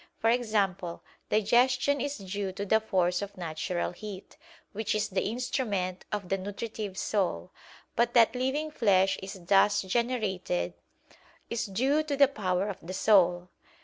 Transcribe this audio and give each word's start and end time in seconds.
For 0.17 0.31
example, 0.31 1.03
digestion 1.29 2.01
is 2.01 2.17
due 2.17 2.51
to 2.53 2.65
the 2.65 2.79
force 2.79 3.21
of 3.21 3.37
natural 3.37 3.91
heat, 3.91 4.35
which 4.71 4.95
is 4.95 5.09
the 5.09 5.21
instrument 5.25 6.05
of 6.11 6.27
the 6.29 6.39
nutritive 6.39 6.97
soul: 6.97 7.51
but 7.95 8.15
that 8.15 8.33
living 8.33 8.71
flesh 8.71 9.19
is 9.21 9.35
thus 9.45 9.83
generated 9.83 10.73
is 11.51 11.67
due 11.67 12.01
to 12.01 12.17
the 12.17 12.27
power 12.27 12.67
of 12.67 12.79
the 12.81 12.95
soul. 12.95 13.49